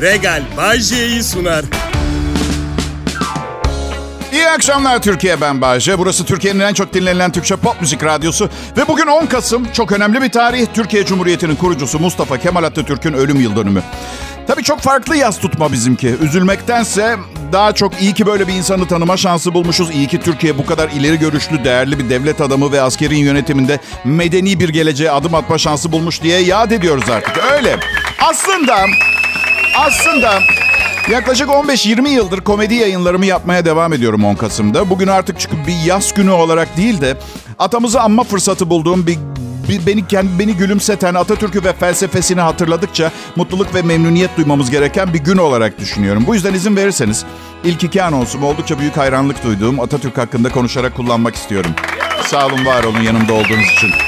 [0.00, 1.64] Regal Bajje'yi sunar.
[4.32, 5.98] İyi akşamlar Türkiye ben Bayce.
[5.98, 8.50] Burası Türkiye'nin en çok dinlenilen Türkçe pop müzik radyosu.
[8.76, 10.66] Ve bugün 10 Kasım çok önemli bir tarih.
[10.74, 13.82] Türkiye Cumhuriyeti'nin kurucusu Mustafa Kemal Atatürk'ün ölüm yıl dönümü.
[14.46, 16.08] Tabii çok farklı yaz tutma bizimki.
[16.08, 17.16] Üzülmektense
[17.52, 19.90] daha çok iyi ki böyle bir insanı tanıma şansı bulmuşuz.
[19.90, 24.60] İyi ki Türkiye bu kadar ileri görüşlü, değerli bir devlet adamı ve askerin yönetiminde medeni
[24.60, 27.44] bir geleceğe adım atma şansı bulmuş diye yad ediyoruz artık.
[27.52, 27.76] Öyle.
[28.30, 28.86] Aslında,
[29.78, 30.42] aslında
[31.10, 34.90] Yaklaşık 15-20 yıldır komedi yayınlarımı yapmaya devam ediyorum 10 Kasım'da.
[34.90, 37.16] Bugün artık çıkıp bir yaz günü olarak değil de
[37.58, 39.18] atamızı anma fırsatı bulduğum bir
[39.86, 40.04] beni
[40.38, 46.24] beni gülümseten Atatürk'ü ve felsefesini hatırladıkça mutluluk ve memnuniyet duymamız gereken bir gün olarak düşünüyorum.
[46.26, 47.24] Bu yüzden izin verirseniz
[47.64, 51.70] ilk iki anonsumu oldukça büyük hayranlık duyduğum Atatürk hakkında konuşarak kullanmak istiyorum.
[52.26, 54.07] Sağ olun, var olun yanımda olduğunuz için.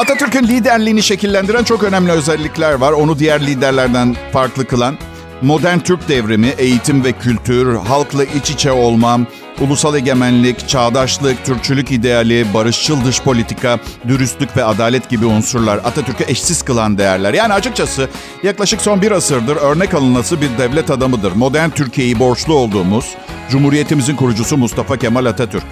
[0.00, 2.92] Atatürk'ün liderliğini şekillendiren çok önemli özellikler var.
[2.92, 4.98] Onu diğer liderlerden farklı kılan
[5.42, 9.26] modern Türk devrimi, eğitim ve kültür, halkla iç içe olmam,
[9.60, 16.62] ulusal egemenlik, çağdaşlık, Türkçülük ideali, barışçıl dış politika, dürüstlük ve adalet gibi unsurlar Atatürk'ü eşsiz
[16.62, 17.34] kılan değerler.
[17.34, 18.08] Yani açıkçası
[18.42, 21.32] yaklaşık son bir asırdır örnek alınması bir devlet adamıdır.
[21.32, 23.14] Modern Türkiye'yi borçlu olduğumuz
[23.50, 25.66] Cumhuriyetimizin kurucusu Mustafa Kemal Atatürk.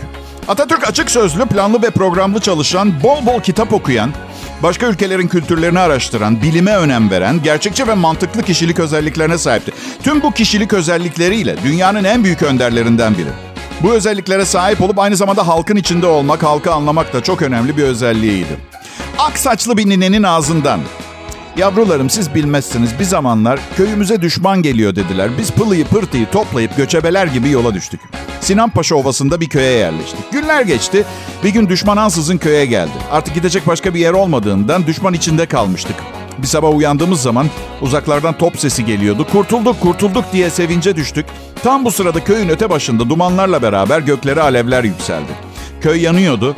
[0.49, 4.13] Atatürk açık sözlü, planlı ve programlı çalışan, bol bol kitap okuyan,
[4.63, 9.73] başka ülkelerin kültürlerini araştıran, bilime önem veren, gerçekçi ve mantıklı kişilik özelliklerine sahipti.
[10.03, 13.31] Tüm bu kişilik özellikleriyle dünyanın en büyük önderlerinden biri.
[13.83, 17.83] Bu özelliklere sahip olup aynı zamanda halkın içinde olmak, halkı anlamak da çok önemli bir
[17.83, 18.57] özelliğiydi.
[19.19, 20.81] Ak saçlı bir ninenin ağzından
[21.59, 25.31] Yavrularım siz bilmezsiniz bir zamanlar köyümüze düşman geliyor dediler.
[25.39, 28.01] Biz pılıyı pırtıyı toplayıp göçebeler gibi yola düştük.
[28.41, 30.33] Sinanpaşa Ovası'nda bir köye yerleştik.
[30.33, 31.05] Günler geçti.
[31.45, 32.93] Bir gün düşman ansızın köye geldi.
[33.11, 35.97] Artık gidecek başka bir yer olmadığından düşman içinde kalmıştık.
[36.39, 37.47] Bir sabah uyandığımız zaman
[37.81, 39.27] uzaklardan top sesi geliyordu.
[39.33, 41.27] Kurtulduk kurtulduk diye sevince düştük.
[41.63, 45.33] Tam bu sırada köyün öte başında dumanlarla beraber göklere alevler yükseldi.
[45.81, 46.57] Köy yanıyordu.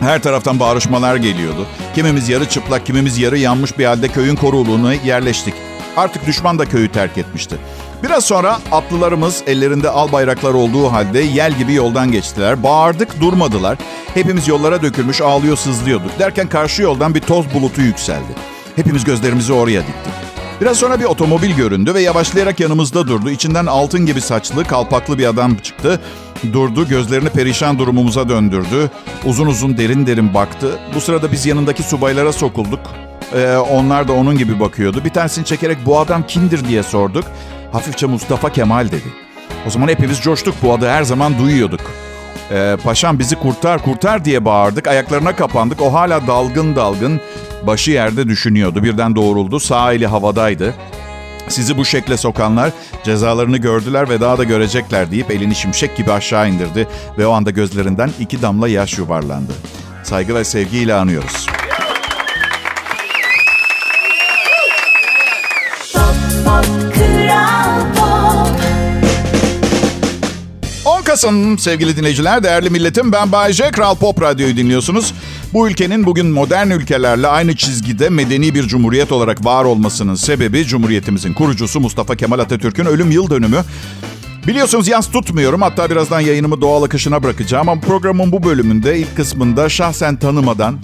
[0.00, 1.66] Her taraftan bağırışmalar geliyordu.
[1.94, 5.54] Kimimiz yarı çıplak, kimimiz yarı yanmış bir halde köyün koruluğuna yerleştik.
[5.96, 7.56] Artık düşman da köyü terk etmişti.
[8.02, 12.62] Biraz sonra atlılarımız ellerinde al bayraklar olduğu halde yel gibi yoldan geçtiler.
[12.62, 13.78] Bağırdık durmadılar.
[14.14, 16.18] Hepimiz yollara dökülmüş ağlıyor sızlıyorduk.
[16.18, 18.32] Derken karşı yoldan bir toz bulutu yükseldi.
[18.76, 20.17] Hepimiz gözlerimizi oraya diktik.
[20.60, 23.30] Biraz sonra bir otomobil göründü ve yavaşlayarak yanımızda durdu.
[23.30, 26.00] İçinden altın gibi saçlı, kalpaklı bir adam çıktı.
[26.52, 28.90] Durdu, gözlerini perişan durumumuza döndürdü.
[29.24, 30.78] Uzun uzun derin derin baktı.
[30.94, 32.80] Bu sırada biz yanındaki subaylara sokulduk.
[33.34, 35.04] Ee, onlar da onun gibi bakıyordu.
[35.04, 37.24] Bir tanesini çekerek bu adam kimdir diye sorduk.
[37.72, 39.12] Hafifçe Mustafa Kemal dedi.
[39.66, 40.54] O zaman hepimiz coştuk.
[40.62, 41.80] Bu adı her zaman duyuyorduk.
[42.50, 44.86] Ee, paşam bizi kurtar kurtar diye bağırdık.
[44.86, 45.82] Ayaklarına kapandık.
[45.82, 47.20] O hala dalgın dalgın
[47.66, 48.82] başı yerde düşünüyordu.
[48.82, 49.60] Birden doğruldu.
[49.60, 50.74] Sağ eli havadaydı.
[51.48, 52.70] Sizi bu şekle sokanlar
[53.04, 56.88] cezalarını gördüler ve daha da görecekler deyip elini şimşek gibi aşağı indirdi
[57.18, 59.52] ve o anda gözlerinden iki damla yaş yuvarlandı.
[60.02, 61.57] Saygı ve sevgiyle anıyoruz.
[71.08, 73.12] Kasım sevgili dinleyiciler, değerli milletim.
[73.12, 75.14] Ben Bayece, Kral Pop Radyo'yu dinliyorsunuz.
[75.52, 81.34] Bu ülkenin bugün modern ülkelerle aynı çizgide medeni bir cumhuriyet olarak var olmasının sebebi Cumhuriyetimizin
[81.34, 83.64] kurucusu Mustafa Kemal Atatürk'ün ölüm yıl dönümü.
[84.46, 85.62] Biliyorsunuz yaz tutmuyorum.
[85.62, 87.68] Hatta birazdan yayınımı doğal akışına bırakacağım.
[87.68, 90.78] Ama programın bu bölümünde ilk kısmında şahsen tanımadan,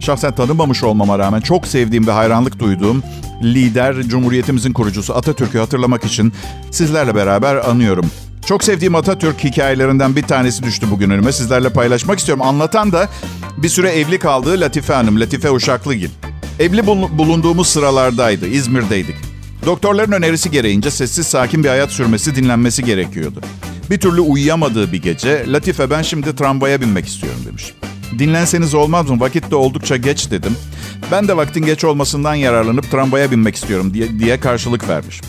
[0.00, 3.02] şahsen tanımamış olmama rağmen çok sevdiğim ve hayranlık duyduğum
[3.42, 6.32] lider, Cumhuriyetimizin kurucusu Atatürk'ü hatırlamak için
[6.70, 8.10] sizlerle beraber anıyorum.
[8.48, 11.32] Çok sevdiğim Atatürk hikayelerinden bir tanesi düştü bugün önüme.
[11.32, 12.44] Sizlerle paylaşmak istiyorum.
[12.46, 13.08] Anlatan da
[13.56, 16.08] bir süre evli kaldığı Latife Hanım, Latife Uşaklıgil.
[16.58, 19.16] Evli bulunduğumuz sıralardaydı, İzmir'deydik.
[19.66, 23.40] Doktorların önerisi gereğince sessiz sakin bir hayat sürmesi, dinlenmesi gerekiyordu.
[23.90, 27.74] Bir türlü uyuyamadığı bir gece, Latife ben şimdi tramvaya binmek istiyorum demiş.
[28.18, 29.20] Dinlenseniz olmaz mı?
[29.20, 30.56] Vakit de oldukça geç dedim.
[31.12, 35.20] Ben de vaktin geç olmasından yararlanıp tramvaya binmek istiyorum diye, diye karşılık vermiş.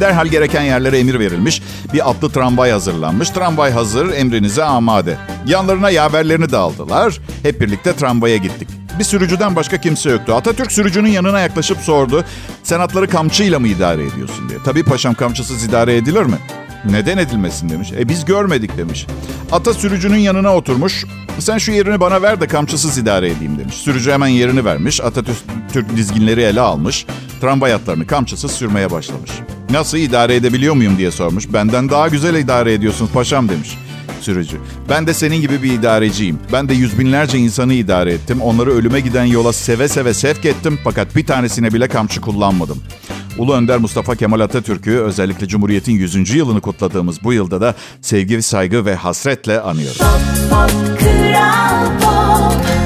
[0.00, 1.62] Derhal gereken yerlere emir verilmiş.
[1.92, 3.30] Bir atlı tramvay hazırlanmış.
[3.30, 5.16] Tramvay hazır, emrinize amade.
[5.46, 7.18] Yanlarına yaverlerini de aldılar.
[7.42, 8.68] Hep birlikte tramvaya gittik.
[8.98, 10.34] Bir sürücüden başka kimse yoktu.
[10.34, 12.24] Atatürk sürücünün yanına yaklaşıp sordu.
[12.62, 14.58] Sen atları kamçıyla mı idare ediyorsun diye.
[14.64, 16.36] Tabii paşam kamçısız idare edilir mi?
[16.90, 17.92] Neden edilmesin demiş.
[17.92, 19.06] E biz görmedik demiş.
[19.52, 21.04] Ata sürücünün yanına oturmuş.
[21.38, 23.74] Sen şu yerini bana ver de kamçısız idare edeyim demiş.
[23.74, 25.00] Sürücü hemen yerini vermiş.
[25.00, 27.06] Atatürk dizginleri ele almış.
[27.40, 29.30] Tramvay atlarını kamçısız sürmeye başlamış.
[29.74, 31.52] Nasıl idare edebiliyor muyum diye sormuş.
[31.52, 33.68] Benden daha güzel idare ediyorsun paşam demiş
[34.20, 34.56] sürücü.
[34.88, 36.38] Ben de senin gibi bir idareciyim.
[36.52, 38.40] Ben de yüz binlerce insanı idare ettim.
[38.42, 40.78] Onları ölüme giden yola seve seve sevk ettim.
[40.84, 42.82] Fakat bir tanesine bile kamçı kullanmadım.
[43.38, 46.34] Ulu Önder Mustafa Kemal Atatürk'ü özellikle Cumhuriyet'in 100.
[46.34, 49.98] yılını kutladığımız bu yılda da sevgi, saygı ve hasretle anıyoruz.
[49.98, 50.70] Pop, pop,
[52.02, 52.83] pop.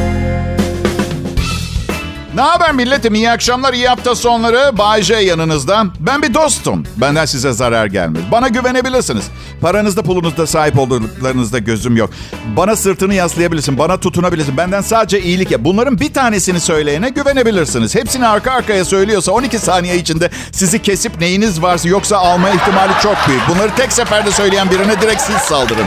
[2.39, 3.15] Ne haber milletim?
[3.15, 4.79] İyi akşamlar, iyi hafta sonları.
[4.79, 5.87] Bay J yanınızda.
[6.01, 6.85] Ben bir dostum.
[6.97, 8.23] Benden size zarar gelmez.
[8.33, 9.25] Bana güvenebilirsiniz.
[9.61, 12.11] Paranızda, pulunuzda, sahip olduklarınızda gözüm yok.
[12.57, 14.57] Bana sırtını yaslayabilirsin, bana tutunabilirsin.
[14.57, 15.61] Benden sadece iyilik yap.
[15.65, 17.95] Bunların bir tanesini söyleyene güvenebilirsiniz.
[17.95, 23.17] Hepsini arka arkaya söylüyorsa 12 saniye içinde sizi kesip neyiniz varsa yoksa alma ihtimali çok
[23.29, 23.43] büyük.
[23.49, 25.87] Bunları tek seferde söyleyen birine direkt siz saldırın.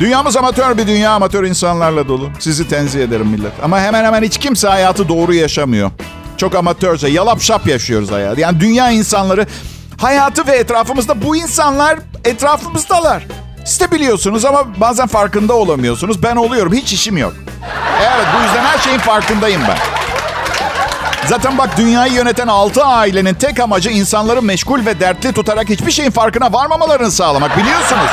[0.00, 2.30] Dünyamız amatör bir dünya, amatör insanlarla dolu.
[2.38, 3.52] Sizi tenzih ederim millet.
[3.62, 5.90] Ama hemen hemen hiç kimse hayatı doğru yaşamıyor.
[6.36, 8.40] Çok amatörce, yalap şap yaşıyoruz hayatı.
[8.40, 9.46] Yani dünya insanları
[10.00, 13.26] hayatı ve etrafımızda bu insanlar etrafımızdalar.
[13.64, 16.22] Siz de biliyorsunuz ama bazen farkında olamıyorsunuz.
[16.22, 17.34] Ben oluyorum, hiç işim yok.
[18.00, 19.78] Evet, bu yüzden her şeyin farkındayım ben.
[21.26, 26.10] Zaten bak dünyayı yöneten altı ailenin tek amacı insanları meşgul ve dertli tutarak hiçbir şeyin
[26.10, 28.10] farkına varmamalarını sağlamak biliyorsunuz.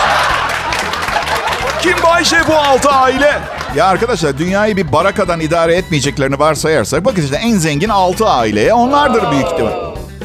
[1.86, 3.40] Kim Bayşe bu altı aile?
[3.76, 9.32] Ya arkadaşlar dünyayı bir barakadan idare etmeyeceklerini varsayarsak bakın işte en zengin altı aileye onlardır
[9.32, 9.72] büyük ihtimal.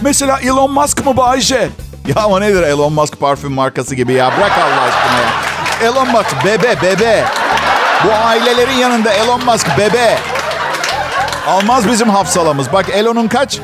[0.01, 1.69] Mesela Elon Musk mı Bayşe?
[2.17, 5.91] Ya o nedir Elon Musk parfüm markası gibi ya bırak Allah aşkına ya.
[5.91, 7.25] Elon Musk bebe bebe.
[8.05, 10.19] Bu ailelerin yanında Elon Musk bebe.
[11.49, 12.73] Almaz bizim hafsalamız.
[12.73, 13.59] Bak Elon'un kaç?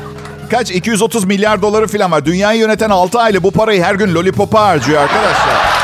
[0.51, 0.71] Kaç?
[0.71, 2.25] 230 milyar doları falan var.
[2.25, 5.77] Dünyayı yöneten 6 aile bu parayı her gün lollipop'a harcıyor arkadaşlar.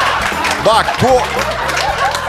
[0.65, 1.32] Bak bu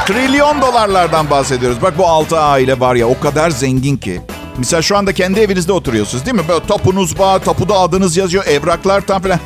[0.07, 1.83] Trilyon dolarlardan bahsediyoruz.
[1.83, 4.21] Bak bu altı aile var ya o kadar zengin ki.
[4.59, 6.49] Mesela şu anda kendi evinizde oturuyorsunuz değil mi?
[6.49, 9.39] Böyle topunuz var, tapuda adınız yazıyor, evraklar tam falan.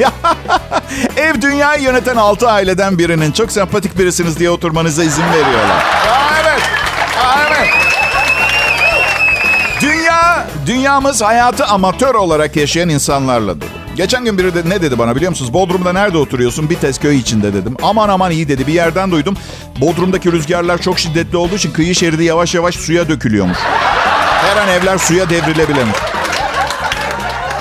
[1.17, 5.77] Ev dünyayı yöneten altı aileden birinin çok sempatik birisiniz diye oturmanıza izin veriyorlar.
[5.77, 6.63] Aa, evet,
[7.25, 7.69] Aa, evet.
[9.81, 13.78] Dünya, dünyamız hayatı amatör olarak yaşayan insanlarla dolu.
[13.99, 15.53] Geçen gün biri de ne dedi bana biliyor musunuz?
[15.53, 16.71] Bodrum'da nerede oturuyorsun?
[16.71, 17.77] Bir köy içinde dedim.
[17.83, 18.67] Aman aman iyi dedi.
[18.67, 19.37] Bir yerden duydum.
[19.81, 23.59] Bodrum'daki rüzgarlar çok şiddetli olduğu için kıyı şeridi yavaş yavaş suya dökülüyormuş.
[24.43, 25.97] Her an evler suya devrilebilirmiş.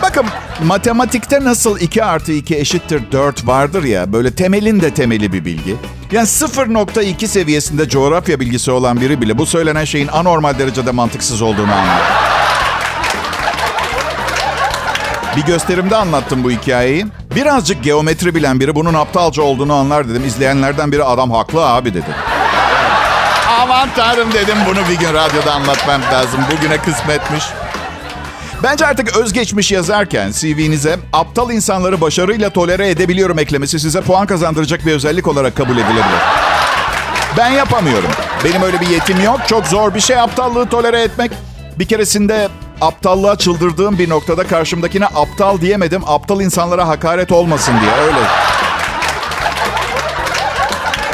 [0.02, 0.26] Bakın
[0.64, 5.76] matematikte nasıl 2 artı 2 eşittir 4 vardır ya böyle temelin de temeli bir bilgi.
[6.12, 11.74] Yani 0.2 seviyesinde coğrafya bilgisi olan biri bile bu söylenen şeyin anormal derecede mantıksız olduğunu
[11.74, 12.27] anlıyor.
[15.38, 17.06] Bir gösterimde anlattım bu hikayeyi.
[17.36, 20.26] Birazcık geometri bilen biri bunun aptalca olduğunu anlar dedim.
[20.26, 22.06] İzleyenlerden biri adam haklı abi dedi.
[23.62, 26.40] Aman tanrım dedim bunu bir gün radyoda anlatmam lazım.
[26.52, 27.44] Bugüne kısmetmiş.
[28.64, 34.92] Bence artık özgeçmiş yazarken CV'nize aptal insanları başarıyla tolere edebiliyorum eklemesi size puan kazandıracak bir
[34.94, 36.22] özellik olarak kabul edilebilir.
[37.38, 38.10] Ben yapamıyorum.
[38.44, 39.40] Benim öyle bir yetim yok.
[39.48, 41.32] Çok zor bir şey aptallığı tolere etmek.
[41.80, 42.50] Bir keresinde
[42.82, 46.02] aptallığa çıldırdığım bir noktada karşımdakine aptal diyemedim.
[46.08, 48.20] Aptal insanlara hakaret olmasın diye öyle.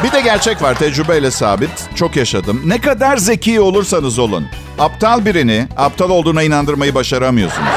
[0.04, 1.70] Bir de gerçek var tecrübeyle sabit.
[1.96, 2.62] Çok yaşadım.
[2.66, 4.48] Ne kadar zeki olursanız olun.
[4.80, 7.70] Aptal birini aptal olduğuna inandırmayı başaramıyorsunuz.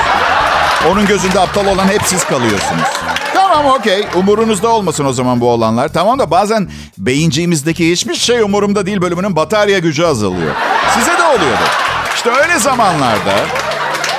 [0.90, 2.82] Onun gözünde aptal olan hep siz kalıyorsunuz.
[3.34, 4.06] Tamam okey.
[4.14, 5.88] Umurunuzda olmasın o zaman bu olanlar.
[5.88, 6.68] Tamam da bazen
[6.98, 10.54] beyinciğimizdeki hiçbir şey umurumda değil bölümünün batarya gücü azalıyor.
[10.98, 11.64] Size de oluyordu.
[12.14, 13.34] İşte öyle zamanlarda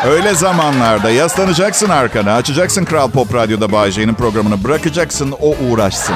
[0.09, 6.15] Öyle zamanlarda yaslanacaksın arkana, açacaksın Kral Pop Radyo'da Bağcay'ın programını, bırakacaksın o uğraşsın.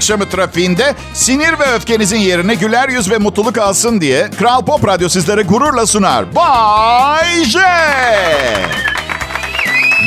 [0.00, 5.08] Akşamı trafiğinde sinir ve öfkenizin yerine güler yüz ve mutluluk alsın diye Kral Pop Radyo
[5.08, 6.34] sizlere gururla sunar.
[6.34, 7.58] Bay J.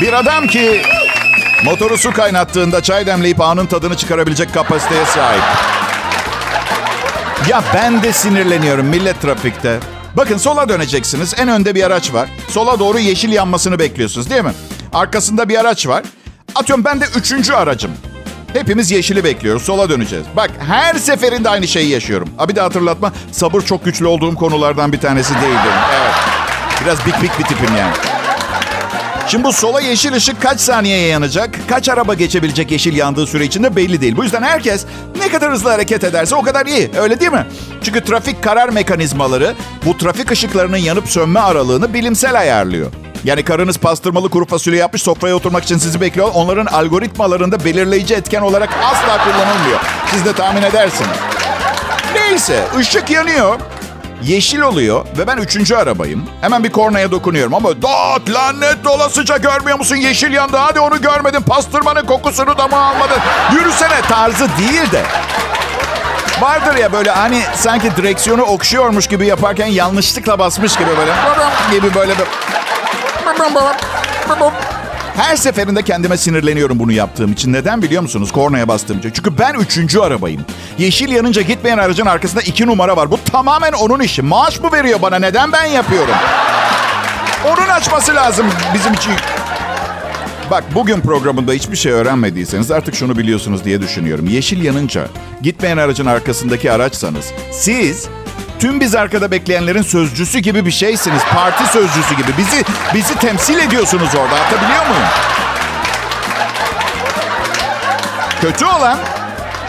[0.00, 0.82] Bir adam ki
[1.64, 5.42] Motoru su kaynattığında çay demleyip anın tadını çıkarabilecek kapasiteye sahip.
[7.48, 9.78] Ya ben de sinirleniyorum millet trafikte.
[10.16, 11.34] Bakın sola döneceksiniz.
[11.38, 12.28] En önde bir araç var.
[12.48, 14.52] Sola doğru yeşil yanmasını bekliyorsunuz değil mi?
[14.92, 16.02] Arkasında bir araç var.
[16.54, 17.90] Atıyorum ben de üçüncü aracım.
[18.52, 19.62] Hepimiz yeşili bekliyoruz.
[19.62, 20.24] Sola döneceğiz.
[20.36, 22.28] Bak her seferinde aynı şeyi yaşıyorum.
[22.38, 23.12] Abi de hatırlatma.
[23.32, 25.68] Sabır çok güçlü olduğum konulardan bir tanesi değildi.
[26.00, 26.14] Evet.
[26.84, 28.13] Biraz bik bik bir tipim yani.
[29.28, 31.50] Şimdi bu sola yeşil ışık kaç saniyeye yanacak?
[31.68, 34.16] Kaç araba geçebilecek yeşil yandığı süre içinde belli değil.
[34.16, 34.84] Bu yüzden herkes
[35.18, 36.90] ne kadar hızlı hareket ederse o kadar iyi.
[36.98, 37.46] Öyle değil mi?
[37.82, 39.54] Çünkü trafik karar mekanizmaları
[39.86, 42.92] bu trafik ışıklarının yanıp sönme aralığını bilimsel ayarlıyor.
[43.24, 46.30] Yani karınız pastırmalı kuru fasulye yapmış sofraya oturmak için sizi bekliyor.
[46.34, 49.80] Onların algoritmalarında belirleyici etken olarak asla kullanılmıyor.
[50.10, 51.10] Siz de tahmin edersiniz.
[52.14, 53.60] Neyse ışık yanıyor.
[54.22, 56.28] Yeşil oluyor ve ben üçüncü arabayım.
[56.40, 59.96] Hemen bir kornaya dokunuyorum ama dot lanet dolasıca görmüyor musun?
[59.96, 61.40] Yeşil yandı hadi onu görmedin.
[61.40, 63.18] Pastırmanın kokusunu da mı almadın?
[63.52, 65.02] Yürüsene tarzı değil de.
[66.40, 71.12] Vardır ya böyle hani sanki direksiyonu okşuyormuş gibi yaparken yanlışlıkla basmış gibi böyle.
[71.76, 72.14] gibi böyle.
[75.16, 77.52] Her seferinde kendime sinirleniyorum bunu yaptığım için.
[77.52, 78.32] Neden biliyor musunuz?
[78.32, 79.10] Kornaya bastığım için.
[79.10, 80.40] Çünkü ben üçüncü arabayım.
[80.78, 83.10] Yeşil yanınca gitmeyen aracın arkasında iki numara var.
[83.10, 84.22] Bu tamamen onun işi.
[84.22, 85.18] Maaş mı veriyor bana?
[85.18, 86.14] Neden ben yapıyorum?
[87.46, 89.12] Onun açması lazım bizim için.
[90.50, 94.26] Bak bugün programında hiçbir şey öğrenmediyseniz artık şunu biliyorsunuz diye düşünüyorum.
[94.26, 95.06] Yeşil yanınca
[95.42, 98.08] gitmeyen aracın arkasındaki araçsanız siz
[98.64, 101.22] tüm biz arkada bekleyenlerin sözcüsü gibi bir şeysiniz.
[101.34, 102.36] Parti sözcüsü gibi.
[102.38, 104.34] Bizi bizi temsil ediyorsunuz orada.
[104.34, 105.02] Anlatabiliyor muyum?
[108.40, 108.98] Kötü olan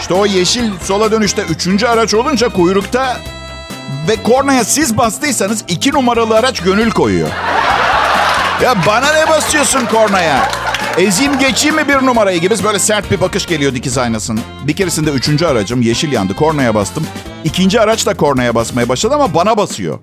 [0.00, 3.16] işte o yeşil sola dönüşte üçüncü araç olunca kuyrukta
[4.08, 7.28] ve kornaya siz bastıysanız iki numaralı araç gönül koyuyor.
[8.62, 10.48] Ya bana ne basıyorsun kornaya?
[10.98, 14.40] Ezeyim geçeyim mi bir numarayı gibi böyle sert bir bakış geliyor dikiz aynasının.
[14.66, 16.34] Bir keresinde üçüncü aracım yeşil yandı.
[16.36, 17.06] Kornaya bastım.
[17.44, 19.98] İkinci araç da kornaya basmaya başladı ama bana basıyor.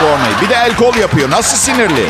[0.00, 0.34] Kornayı.
[0.42, 1.30] Bir de el kol yapıyor.
[1.30, 2.06] Nasıl sinirli?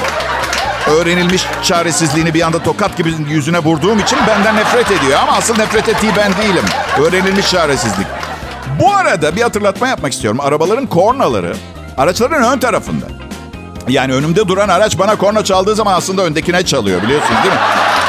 [0.91, 5.19] Öğrenilmiş çaresizliğini bir anda tokat gibi yüzüne vurduğum için benden nefret ediyor.
[5.23, 6.65] Ama asıl nefret ettiği ben değilim.
[6.99, 8.07] Öğrenilmiş çaresizlik.
[8.81, 10.41] Bu arada bir hatırlatma yapmak istiyorum.
[10.41, 11.57] Arabaların kornaları
[11.97, 13.18] araçların ön tarafında.
[13.88, 17.61] Yani önümde duran araç bana korna çaldığı zaman aslında öndekine çalıyor biliyorsunuz değil mi?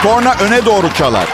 [0.03, 1.25] Korna öne doğru çalar.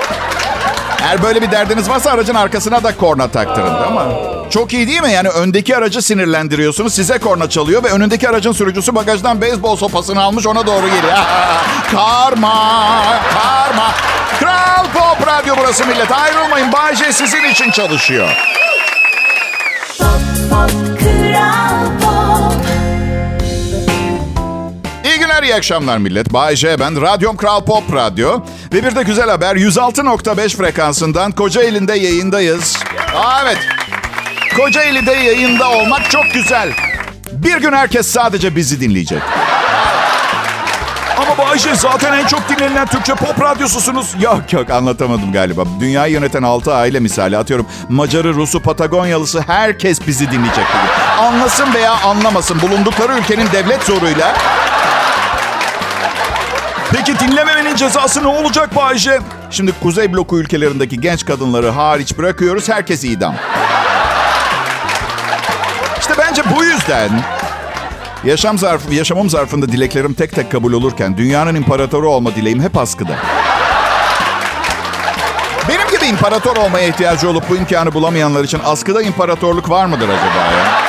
[1.04, 4.06] Eğer böyle bir derdiniz varsa aracın arkasına da korna taktırın ama
[4.50, 5.12] çok iyi değil mi?
[5.12, 6.94] Yani öndeki aracı sinirlendiriyorsunuz.
[6.94, 11.14] Size korna çalıyor ve önündeki aracın sürücüsü bagajdan beyzbol sopasını almış ona doğru geliyor.
[11.92, 13.92] karma, karma.
[14.40, 16.12] Kral Pop Radyo burası millet.
[16.12, 16.72] Ayrılmayın.
[16.72, 18.30] Bayce sizin için çalışıyor.
[25.56, 26.34] İyi akşamlar millet.
[26.34, 27.02] Bay J ben.
[27.02, 28.40] Radyom Kral Pop Radyo.
[28.74, 29.56] Ve bir de güzel haber.
[29.56, 32.78] 106.5 frekansından Kocaeli'nde yayındayız.
[33.16, 33.58] Aa, evet.
[34.58, 36.70] Kocaeli'de yayında olmak çok güzel.
[37.32, 39.22] Bir gün herkes sadece bizi dinleyecek.
[41.18, 44.16] Ama Bayşe zaten en çok dinlenilen Türkçe pop radyosusunuz.
[44.22, 45.64] Yok yok anlatamadım galiba.
[45.80, 47.66] Dünyayı yöneten altı aile misali atıyorum.
[47.90, 51.26] Macarı, Rusu, Patagonyalısı herkes bizi dinleyecek bugün.
[51.26, 54.36] Anlasın veya anlamasın bulundukları ülkenin devlet zoruyla
[56.96, 59.20] Peki dinlememenin cezası ne olacak Bayce?
[59.52, 62.70] Şimdi Kuzey Bloku ülkelerindeki genç kadınları hariç bırakıyoruz.
[62.70, 63.36] Herkes idam.
[66.00, 67.10] İşte bence bu yüzden
[68.26, 73.16] yaşam zarfı, yaşamım zarfında dileklerim tek tek kabul olurken dünyanın imparatoru olma dileğim hep askıda.
[75.70, 80.52] Benim gibi imparator olmaya ihtiyacı olup bu imkanı bulamayanlar için askıda imparatorluk var mıdır acaba
[80.52, 80.82] ya?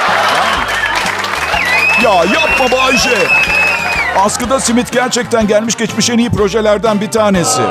[2.03, 3.29] Ya yapma Bayce.
[4.19, 7.63] Askıda simit gerçekten gelmiş geçmiş en iyi projelerden bir tanesi.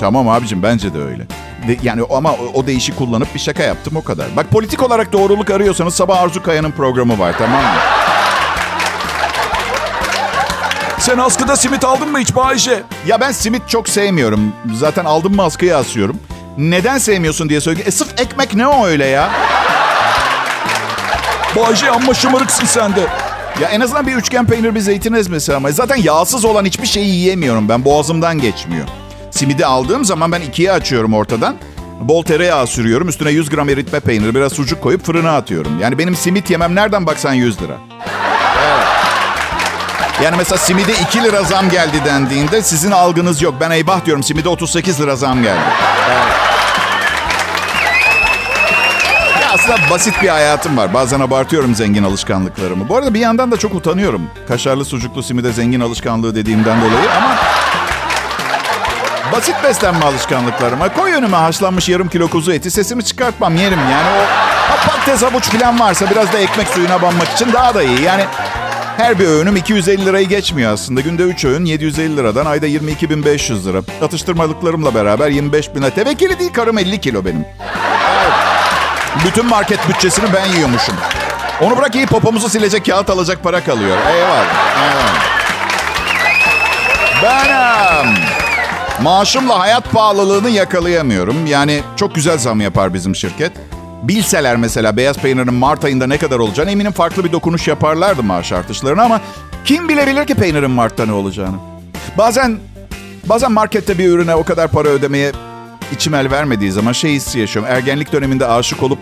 [0.00, 1.22] Tamam abicim bence de öyle.
[1.68, 4.26] De, yani ama o, o değişi kullanıp bir şaka yaptım o kadar.
[4.36, 7.80] Bak politik olarak doğruluk arıyorsanız sabah Arzu Kaya'nın programı var tamam mı?
[10.98, 12.82] Sen askıda simit aldın mı hiç Bayşe?
[13.06, 14.52] Ya ben simit çok sevmiyorum.
[14.74, 16.16] Zaten aldım mı askıya asıyorum.
[16.58, 17.82] Neden sevmiyorsun diye söyledi.
[17.88, 19.30] E sırf ekmek ne o öyle ya?
[21.56, 23.29] Bayşe amma şımarıksın sen de.
[23.60, 25.72] Ya en azından bir üçgen peynir bir zeytin ezmesi ama.
[25.72, 27.84] Zaten yağsız olan hiçbir şeyi yiyemiyorum ben.
[27.84, 28.86] Boğazımdan geçmiyor.
[29.30, 31.56] Simidi aldığım zaman ben ikiye açıyorum ortadan.
[32.00, 33.08] Bol tereyağı sürüyorum.
[33.08, 35.80] Üstüne 100 gram eritme peyniri, biraz sucuk koyup fırına atıyorum.
[35.80, 37.76] Yani benim simit yemem nereden baksan 100 lira.
[40.24, 43.54] Yani mesela simide 2 lira zam geldi dendiğinde sizin algınız yok.
[43.60, 45.60] Ben eyvah diyorum simide 38 lira zam geldi.
[46.10, 46.29] Evet.
[49.70, 50.94] Aslında basit bir hayatım var.
[50.94, 52.88] Bazen abartıyorum zengin alışkanlıklarımı.
[52.88, 54.22] Bu arada bir yandan da çok utanıyorum.
[54.48, 57.36] Kaşarlı sucuklu simide zengin alışkanlığı dediğimden dolayı ama...
[59.32, 60.94] Basit beslenme alışkanlıklarıma.
[60.94, 62.70] Koy önüme haşlanmış yarım kilo kuzu eti.
[62.70, 64.08] Sesimi çıkartmam yerim yani.
[64.18, 68.02] O patates havuç falan varsa biraz da ekmek suyuna banmak için daha da iyi.
[68.02, 68.24] Yani
[68.96, 71.00] her bir öğünüm 250 lirayı geçmiyor aslında.
[71.00, 73.82] Günde 3 öğün 750 liradan ayda 22.500 lira.
[74.02, 75.90] Atıştırmalıklarımla beraber 25 bin lira.
[75.90, 77.44] Tevekkili değil karım 50 kilo benim.
[79.26, 80.94] Bütün market bütçesini ben yiyormuşum.
[81.60, 83.96] Onu bırak iyi popomuzu silecek kağıt alacak para kalıyor.
[84.14, 84.46] Eyvallah.
[87.22, 88.14] Benim.
[89.02, 91.46] Maaşımla hayat pahalılığını yakalayamıyorum.
[91.46, 93.52] Yani çok güzel zam yapar bizim şirket.
[94.02, 98.52] Bilseler mesela beyaz peynirin Mart ayında ne kadar olacağını eminim farklı bir dokunuş yaparlardı maaş
[98.52, 99.20] artışlarını ama
[99.64, 101.56] kim bilebilir ki peynirin Mart'ta ne olacağını?
[102.18, 102.58] Bazen
[103.24, 105.32] bazen markette bir ürüne o kadar para ödemeye
[105.92, 107.72] içim el vermediği zaman şey hissi yaşıyorum.
[107.72, 108.98] Ergenlik döneminde aşık olup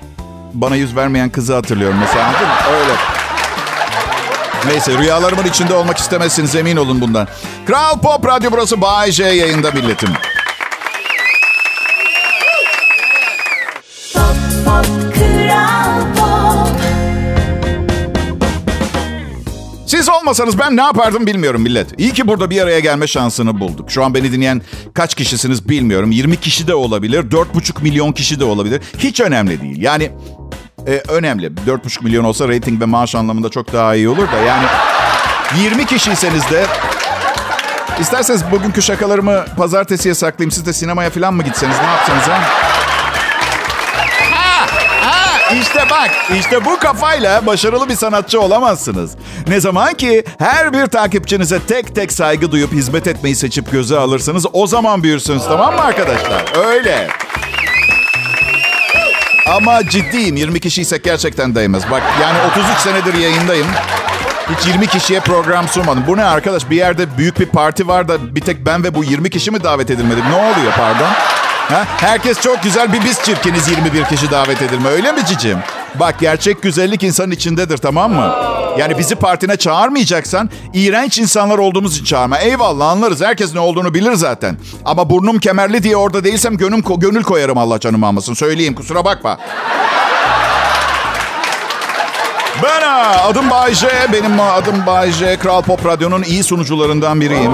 [0.55, 2.33] bana yüz vermeyen kızı hatırlıyorum mesela?
[2.81, 2.93] Öyle.
[4.67, 7.29] Neyse rüyalarımın içinde olmak istemezsiniz emin olun bundan.
[7.67, 10.09] Kral Pop Radyo burası Bay J yayında milletim.
[19.99, 22.01] Siz olmasanız ben ne yapardım bilmiyorum millet.
[22.01, 23.91] İyi ki burada bir araya gelme şansını bulduk.
[23.91, 24.63] Şu an beni dinleyen
[24.95, 26.11] kaç kişisiniz bilmiyorum.
[26.11, 28.83] 20 kişi de olabilir, 4,5 milyon kişi de olabilir.
[28.99, 29.83] Hiç önemli değil.
[29.83, 30.11] Yani
[30.87, 31.47] e, önemli.
[31.47, 34.65] 4,5 milyon olsa rating ve maaş anlamında çok daha iyi olur da yani
[35.63, 36.67] 20 kişiyseniz de
[38.01, 40.51] isterseniz bugünkü şakalarımı pazartesiye saklayayım.
[40.51, 42.68] Siz de sinemaya falan mı gitseniz ne yapsanız ha?
[45.55, 49.11] İşte bak, işte bu kafayla başarılı bir sanatçı olamazsınız.
[49.49, 54.47] Ne zaman ki her bir takipçinize tek tek saygı duyup hizmet etmeyi seçip göze alırsanız
[54.53, 56.67] o zaman büyürsünüz tamam mı arkadaşlar?
[56.67, 57.09] Öyle.
[59.57, 61.83] Ama ciddiyim 20 kişiysek gerçekten değmez.
[61.91, 63.67] Bak yani 33 senedir yayındayım.
[64.59, 66.05] Hiç 20 kişiye program sunmadım.
[66.07, 66.71] Bu ne arkadaş?
[66.71, 69.63] Bir yerde büyük bir parti var da bir tek ben ve bu 20 kişi mi
[69.63, 70.21] davet edilmedi?
[70.31, 71.09] Ne oluyor pardon?
[71.69, 71.85] Ha?
[71.87, 75.59] Herkes çok güzel bir biz çirkiniz 21 kişi davet edilme öyle mi cicim?
[75.95, 78.35] Bak gerçek güzellik insanın içindedir tamam mı?
[78.79, 82.39] Yani bizi partine çağırmayacaksan iğrenç insanlar olduğumuz için çağırma.
[82.39, 84.57] Eyvallah anlarız herkes ne olduğunu bilir zaten.
[84.85, 88.35] Ama burnum kemerli diye orada değilsem gönül, gönül koyarım Allah canım almasın.
[88.35, 89.39] Söyleyeyim kusura bakma.
[92.63, 93.91] Ben ha, adım Bayce.
[94.13, 95.37] Benim adım Bayce.
[95.37, 97.53] Kral Pop Radyo'nun iyi sunucularından biriyim.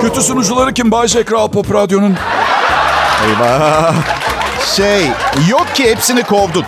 [0.00, 2.16] Kötü sunucuları kim Bayce Kral Pop Radyo'nun?
[3.26, 3.94] Eyvah.
[4.76, 5.06] Şey,
[5.48, 6.64] yok ki hepsini kovduk.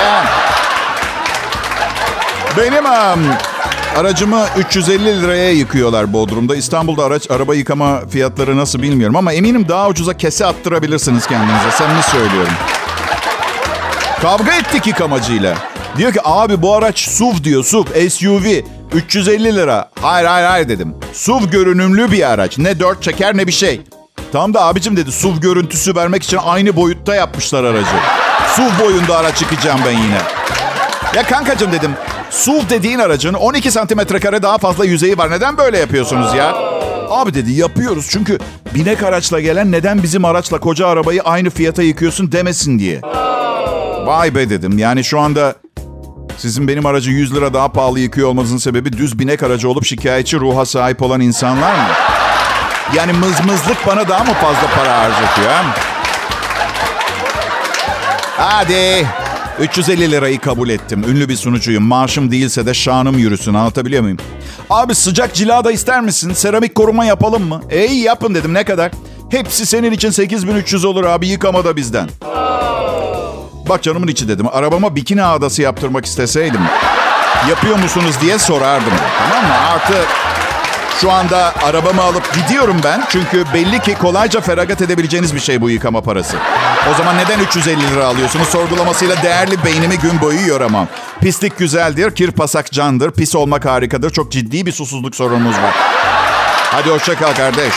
[0.00, 0.24] Ben-
[2.56, 3.20] Benim am,
[3.96, 6.56] aracımı 350 liraya yıkıyorlar Bodrum'da.
[6.56, 11.70] İstanbul'da araç araba yıkama fiyatları nasıl bilmiyorum ama eminim daha ucuza kese attırabilirsiniz kendinize.
[11.78, 12.52] Samimi söylüyorum.
[14.22, 15.54] Kavga ettik yıkamacıyla.
[15.96, 18.60] Diyor ki abi bu araç SUV diyor SUV SUV
[18.92, 19.90] 350 lira.
[20.02, 20.94] Hayır hayır hayır dedim.
[21.12, 22.58] SUV görünümlü bir araç.
[22.58, 23.80] Ne dört çeker ne bir şey.
[24.34, 27.96] Tam da abicim dedi SUV görüntüsü vermek için aynı boyutta yapmışlar aracı.
[28.56, 30.18] SUV boyunda araç çıkacağım ben yine.
[31.14, 31.90] Ya kankacım dedim.
[32.30, 35.30] SUV dediğin aracın 12 santimetre kare daha fazla yüzeyi var.
[35.30, 36.54] Neden böyle yapıyorsunuz ya?
[37.10, 38.38] Abi dedi yapıyoruz çünkü
[38.74, 43.00] binek araçla gelen neden bizim araçla koca arabayı aynı fiyata yıkıyorsun demesin diye.
[44.06, 44.78] Vay be dedim.
[44.78, 45.54] Yani şu anda
[46.36, 50.40] sizin benim aracı 100 lira daha pahalı yıkıyor olmanızın sebebi düz binek aracı olup şikayetçi
[50.40, 52.23] ruha sahip olan insanlar mı?
[52.92, 55.50] Yani mızmızlık bana daha mı fazla para harcatıyor?
[55.50, 55.64] ha?
[58.36, 59.06] Hadi.
[59.60, 61.04] 350 lirayı kabul ettim.
[61.08, 61.84] Ünlü bir sunucuyum.
[61.84, 63.54] Maaşım değilse de şanım yürüsün.
[63.54, 64.18] Anlatabiliyor muyum?
[64.70, 66.32] Abi sıcak cila da ister misin?
[66.32, 67.60] Seramik koruma yapalım mı?
[67.70, 68.54] E yapın dedim.
[68.54, 68.92] Ne kadar?
[69.30, 71.28] Hepsi senin için 8300 olur abi.
[71.28, 72.08] Yıkama da bizden.
[73.68, 74.46] Bak canımın içi dedim.
[74.52, 76.60] Arabama bikini ağdası yaptırmak isteseydim.
[77.50, 78.92] Yapıyor musunuz diye sorardım.
[79.18, 79.54] Tamam mı?
[79.74, 79.94] Artı
[81.00, 83.04] şu anda arabamı alıp gidiyorum ben.
[83.08, 86.36] Çünkü belli ki kolayca feragat edebileceğiniz bir şey bu yıkama parası.
[86.92, 88.48] O zaman neden 350 lira alıyorsunuz?
[88.48, 90.88] Sorgulamasıyla değerli beynimi gün boyu yoramam.
[91.20, 94.10] Pislik güzeldir, kir pasak candır, pis olmak harikadır.
[94.10, 95.74] Çok ciddi bir susuzluk sorunumuz var.
[96.72, 97.74] Hadi hoşça kal kardeş.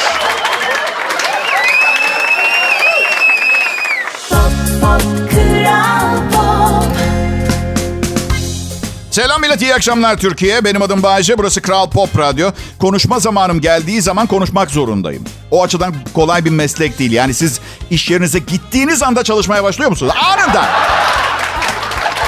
[9.47, 10.63] Millet, iyi akşamlar Türkiye.
[10.63, 12.51] Benim adım Bayece, burası Kral Pop Radyo.
[12.79, 15.23] Konuşma zamanım geldiği zaman konuşmak zorundayım.
[15.51, 17.11] O açıdan kolay bir meslek değil.
[17.11, 20.13] Yani siz iş yerinize gittiğiniz anda çalışmaya başlıyor musunuz?
[20.23, 20.65] Anında!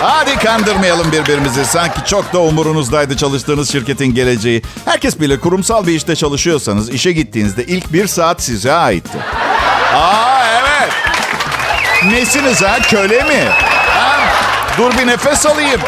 [0.01, 1.65] Hadi kandırmayalım birbirimizi.
[1.65, 4.62] Sanki çok da umurunuzdaydı çalıştığınız şirketin geleceği.
[4.86, 9.17] Herkes bile kurumsal bir işte çalışıyorsanız işe gittiğinizde ilk bir saat size aitti.
[9.95, 10.91] Aa evet.
[12.05, 12.77] Nesiniz ha?
[12.82, 13.43] Köle mi?
[13.88, 14.19] Ha?
[14.77, 15.82] Dur bir nefes alayım.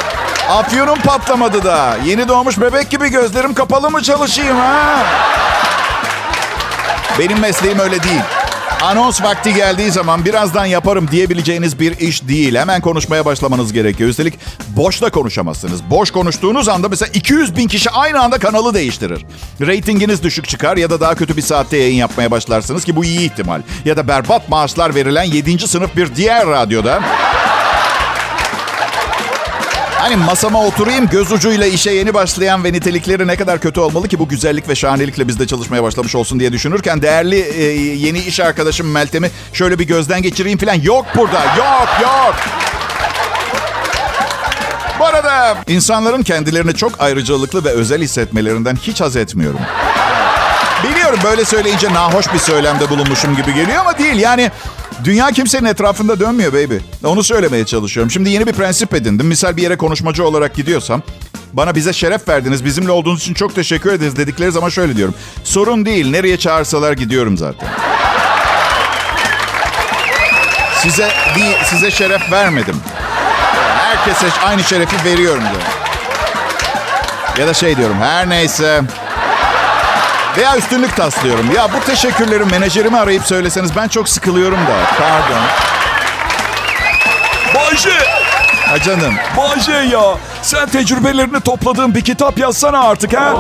[0.51, 1.97] Afyonum patlamadı da.
[2.05, 5.03] Yeni doğmuş bebek gibi gözlerim kapalı mı çalışayım ha?
[7.19, 8.21] Benim mesleğim öyle değil.
[8.81, 12.55] Anons vakti geldiği zaman birazdan yaparım diyebileceğiniz bir iş değil.
[12.55, 14.09] Hemen konuşmaya başlamanız gerekiyor.
[14.09, 14.33] Üstelik
[14.67, 15.89] boş da konuşamazsınız.
[15.89, 19.25] Boş konuştuğunuz anda mesela 200 bin kişi aynı anda kanalı değiştirir.
[19.61, 23.19] Ratinginiz düşük çıkar ya da daha kötü bir saatte yayın yapmaya başlarsınız ki bu iyi
[23.19, 23.61] ihtimal.
[23.85, 25.67] Ya da berbat maaşlar verilen 7.
[25.67, 27.01] sınıf bir diğer radyoda
[30.01, 34.19] Hani masama oturayım göz ucuyla işe yeni başlayan ve nitelikleri ne kadar kötü olmalı ki
[34.19, 37.63] bu güzellik ve şahanelikle bizde çalışmaya başlamış olsun diye düşünürken değerli e,
[37.95, 42.35] yeni iş arkadaşım Meltem'i şöyle bir gözden geçireyim falan yok burada yok yok.
[44.99, 49.59] Bu arada insanların kendilerini çok ayrıcalıklı ve özel hissetmelerinden hiç haz etmiyorum.
[50.83, 54.15] Biliyorum böyle söyleyince nahoş bir söylemde bulunmuşum gibi geliyor ama değil.
[54.15, 54.51] Yani
[55.03, 56.75] dünya kimsenin etrafında dönmüyor baby.
[57.03, 58.11] Onu söylemeye çalışıyorum.
[58.11, 59.27] Şimdi yeni bir prensip edindim.
[59.27, 61.01] Misal bir yere konuşmacı olarak gidiyorsam
[61.53, 65.15] bana bize şeref verdiniz, bizimle olduğunuz için çok teşekkür ederiz dedikleri zaman şöyle diyorum.
[65.43, 67.69] Sorun değil, nereye çağırsalar gidiyorum zaten.
[70.81, 72.75] Size bir size şeref vermedim.
[73.77, 75.67] Herkese aynı şerefi veriyorum diyorum.
[77.39, 78.81] Ya da şey diyorum her neyse.
[80.37, 81.51] Veya üstünlük taslıyorum.
[81.55, 84.75] Ya bu teşekkürleri menajerimi arayıp söyleseniz ben çok sıkılıyorum da.
[84.99, 85.41] Pardon.
[87.55, 87.89] Bayce,
[88.65, 89.13] Ha canım.
[89.37, 90.17] Bayce ya.
[90.41, 93.33] Sen tecrübelerini topladığın bir kitap yazsana artık ha.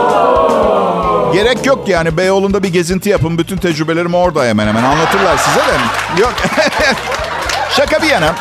[1.33, 2.17] Gerek yok yani.
[2.17, 3.37] Beyoğlu'nda bir gezinti yapın.
[3.37, 6.21] Bütün tecrübelerim orada hemen hemen anlatırlar size de.
[6.21, 6.33] Yok.
[7.77, 8.35] Şaka bir yana.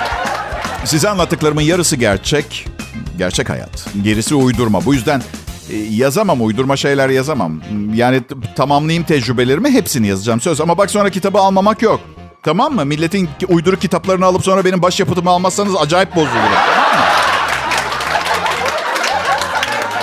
[0.84, 2.66] Size anlattıklarımın yarısı gerçek.
[3.18, 3.86] Gerçek hayat.
[4.02, 4.84] Gerisi uydurma.
[4.84, 5.22] Bu yüzden
[5.90, 6.42] yazamam.
[6.46, 7.60] Uydurma şeyler yazamam.
[7.94, 8.22] Yani
[8.56, 10.60] tamamlayayım tecrübelerimi hepsini yazacağım söz.
[10.60, 12.00] Ama bak sonra kitabı almamak yok.
[12.42, 12.84] Tamam mı?
[12.84, 16.44] Milletin uyduru kitaplarını alıp sonra benim başyapıtımı almazsanız acayip bozuluyor.
[16.74, 17.04] Tamam mı?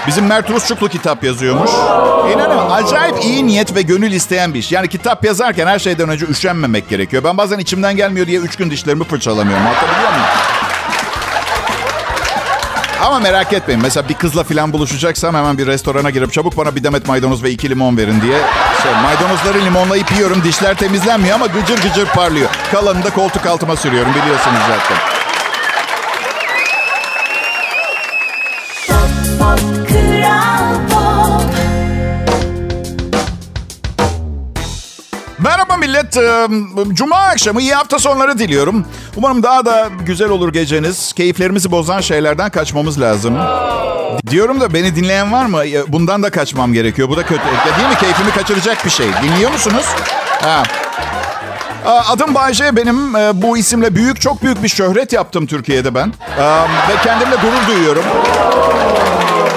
[0.08, 1.71] Bizim Mert Rusçuklu kitap yazıyormuş.
[2.34, 4.71] İnanın acayip iyi niyet ve gönül isteyen bir iş.
[4.71, 7.23] Yani kitap yazarken her şeyden önce üşenmemek gerekiyor.
[7.23, 9.65] Ben bazen içimden gelmiyor diye üç gün dişlerimi fırçalamıyorum.
[9.65, 10.25] Anlatabiliyor muyum?
[13.01, 13.81] Ama merak etmeyin.
[13.81, 17.51] Mesela bir kızla falan buluşacaksam hemen bir restorana girip çabuk bana bir demet maydanoz ve
[17.51, 18.38] iki limon verin diye.
[18.83, 20.43] Şey, maydanozları limonlayıp yiyorum.
[20.43, 22.49] Dişler temizlenmiyor ama gıcır gıcır parlıyor.
[22.71, 24.97] Kalanını da koltuk altıma sürüyorum biliyorsunuz zaten.
[35.88, 36.17] Millet.
[36.17, 36.47] Ee,
[36.93, 38.86] Cuma akşamı iyi hafta sonları diliyorum.
[39.15, 41.13] Umarım daha da güzel olur geceniz.
[41.13, 43.38] Keyiflerimizi bozan şeylerden kaçmamız lazım.
[44.30, 45.60] Diyorum da beni dinleyen var mı?
[45.88, 47.10] Bundan da kaçmam gerekiyor.
[47.10, 47.41] Bu da kötü.
[47.78, 47.95] Değil mi?
[48.00, 49.08] Keyfimi kaçıracak bir şey.
[49.23, 49.86] Dinliyor musunuz?
[50.41, 50.63] Ha.
[52.10, 53.15] Adım Bayce benim.
[53.15, 56.13] Ee, Bu isimle büyük, çok büyük bir şöhret yaptım Türkiye'de ben.
[56.89, 58.04] Ve kendimle gurur duyuyorum.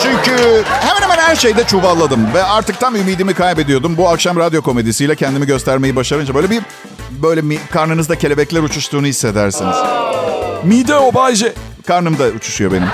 [0.03, 3.97] Çünkü hemen hemen her şeyde çuvalladım ve artık tam ümidimi kaybediyordum.
[3.97, 6.63] Bu akşam radyo komedisiyle kendimi göstermeyi başarınca böyle bir
[7.11, 9.77] böyle mi, karnınızda kelebekler uçuştuğunu hissedersiniz.
[10.65, 11.53] Mide o Bayce.
[11.87, 12.89] Karnımda uçuşuyor benim.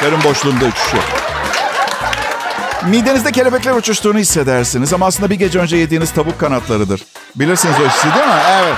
[0.00, 1.02] Karın boşluğumda uçuşuyor.
[2.86, 7.02] Midenizde kelebekler uçuştuğunu hissedersiniz ama aslında bir gece önce yediğiniz tavuk kanatlarıdır.
[7.36, 8.42] Bilirsiniz o hissi değil mi?
[8.62, 8.76] Evet.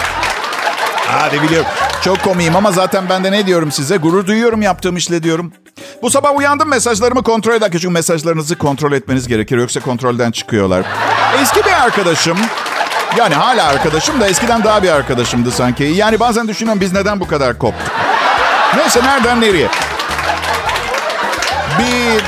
[1.07, 1.69] Hadi biliyorum.
[2.05, 3.97] Çok komiyim ama zaten ben de ne diyorum size?
[3.97, 5.53] Gurur duyuyorum yaptığım işle diyorum.
[6.03, 7.79] Bu sabah uyandım mesajlarımı kontrol ederken.
[7.79, 9.59] Çünkü mesajlarınızı kontrol etmeniz gerekir.
[9.59, 10.83] Yoksa kontrolden çıkıyorlar.
[11.43, 12.39] Eski bir arkadaşım.
[13.19, 15.85] Yani hala arkadaşım da eskiden daha bir arkadaşımdı sanki.
[15.85, 17.93] Yani bazen düşünüyorum biz neden bu kadar koptuk?
[18.77, 19.69] Neyse nereden nereye?
[21.79, 22.23] Bir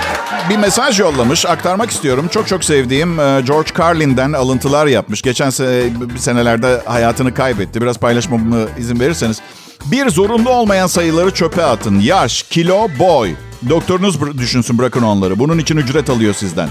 [0.50, 1.46] bir mesaj yollamış.
[1.46, 2.28] Aktarmak istiyorum.
[2.32, 5.22] Çok çok sevdiğim e, George Carlin'den alıntılar yapmış.
[5.22, 7.82] Geçen se- senelerde hayatını kaybetti.
[7.82, 9.40] Biraz paylaşmamı izin verirseniz.
[9.84, 12.00] Bir zorunlu olmayan sayıları çöpe atın.
[12.00, 13.30] Yaş, kilo, boy.
[13.68, 15.38] Doktorunuz düşünsün bırakın onları.
[15.38, 16.68] Bunun için ücret alıyor sizden.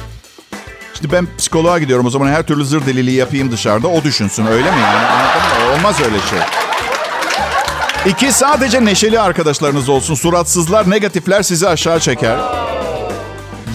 [0.93, 2.05] Şimdi ben psikoloğa gidiyorum.
[2.05, 3.87] O zaman her türlü zır deliliği yapayım dışarıda.
[3.87, 5.07] O düşünsün öyle mi yani?
[5.07, 5.73] Anladın mı?
[5.75, 6.39] Olmaz öyle şey.
[8.11, 10.15] İki, sadece neşeli arkadaşlarınız olsun.
[10.15, 12.37] Suratsızlar, negatifler sizi aşağı çeker.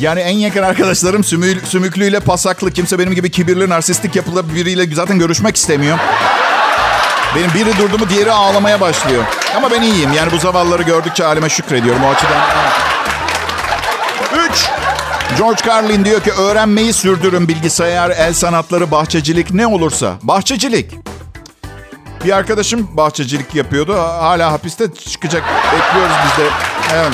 [0.00, 2.70] Yani en yakın arkadaşlarım sümü, sümüklüyle pasaklı.
[2.70, 5.98] Kimse benim gibi kibirli, narsistik yapılı biriyle zaten görüşmek istemiyor.
[7.36, 9.24] Benim biri durdu mu diğeri ağlamaya başlıyor.
[9.56, 10.12] Ama ben iyiyim.
[10.12, 12.42] Yani bu zavallıları gördükçe halime şükrediyorum o açıdan.
[14.32, 14.68] Üç,
[15.38, 20.14] George Carlin diyor ki öğrenmeyi sürdürün bilgisayar, el sanatları, bahçecilik ne olursa.
[20.22, 20.92] Bahçecilik.
[22.24, 23.98] Bir arkadaşım bahçecilik yapıyordu.
[23.98, 25.42] Hala hapiste çıkacak.
[25.72, 26.48] Bekliyoruz biz de.
[26.94, 27.12] Evet.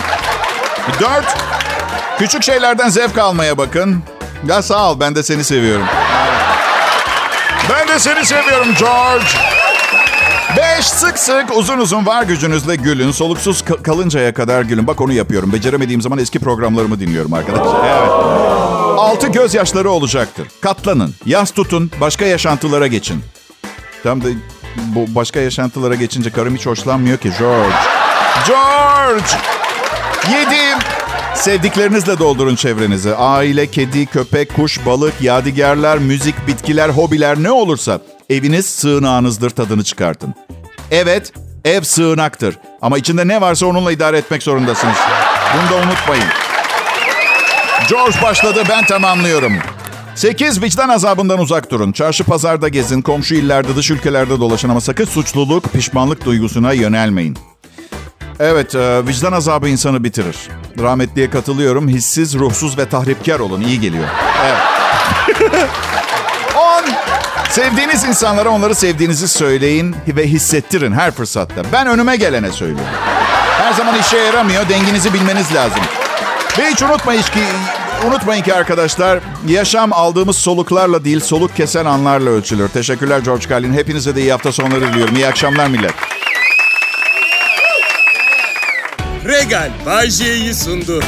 [1.00, 1.36] Dört,
[2.18, 4.02] küçük şeylerden zevk almaya bakın.
[4.46, 5.86] Ya sağ ol ben de seni seviyorum.
[7.70, 9.26] Ben de seni seviyorum George.
[10.56, 13.10] Beş, sık sık uzun uzun var gücünüzle gülün.
[13.10, 14.86] Soluksuz ka- kalıncaya kadar gülün.
[14.86, 15.52] Bak onu yapıyorum.
[15.52, 17.84] Beceremediğim zaman eski programlarımı dinliyorum arkadaşlar.
[17.84, 18.08] Evet.
[18.98, 20.48] Altı gözyaşları olacaktır.
[20.60, 23.22] Katlanın, yas tutun, başka yaşantılara geçin.
[24.02, 24.28] Tam da
[24.76, 27.74] bu başka yaşantılara geçince karım hiç hoşlanmıyor ki George.
[28.48, 29.24] George!
[30.32, 30.82] Yedi.
[31.34, 33.14] Sevdiklerinizle doldurun çevrenizi.
[33.14, 38.00] Aile, kedi, köpek, kuş, balık, yadigarlar, müzik, bitkiler, hobiler ne olursa
[38.32, 40.34] eviniz sığınağınızdır tadını çıkartın.
[40.90, 41.32] Evet,
[41.64, 42.58] ev sığınaktır.
[42.82, 44.96] Ama içinde ne varsa onunla idare etmek zorundasınız.
[45.54, 46.24] Bunu da unutmayın.
[47.90, 49.52] George başladı, ben tamamlıyorum.
[50.14, 50.62] 8.
[50.62, 51.92] Vicdan azabından uzak durun.
[51.92, 57.38] Çarşı pazarda gezin, komşu illerde, dış ülkelerde dolaşın ama sakın suçluluk, pişmanlık duygusuna yönelmeyin.
[58.40, 60.36] Evet, e, vicdan azabı insanı bitirir.
[60.78, 61.88] Rahmetliye katılıyorum.
[61.88, 63.60] Hissiz, ruhsuz ve tahripkar olun.
[63.60, 64.08] İyi geliyor.
[64.44, 64.58] Evet.
[67.52, 67.54] 10.
[67.54, 71.62] Sevdiğiniz insanlara onları sevdiğinizi söyleyin ve hissettirin her fırsatta.
[71.72, 72.86] Ben önüme gelene söylüyorum.
[73.58, 74.68] Her zaman işe yaramıyor.
[74.68, 75.80] Denginizi bilmeniz lazım.
[76.58, 77.44] Ve hiç unutmayın ki,
[78.06, 82.68] unutmayın ki arkadaşlar, yaşam aldığımız soluklarla değil, soluk kesen anlarla ölçülür.
[82.68, 83.72] Teşekkürler George Carlin.
[83.72, 85.16] Hepinize de iyi hafta sonları diliyorum.
[85.16, 85.94] İyi akşamlar millet.
[89.24, 91.02] Regal Bay J'yi sundu.